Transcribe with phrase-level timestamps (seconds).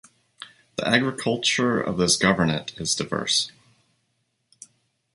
[0.77, 3.51] The agriculture of this governorate is diverse.